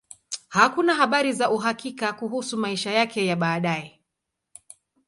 [0.47, 4.01] Hakuna habari za uhakika kuhusu maisha yake ya baadaye.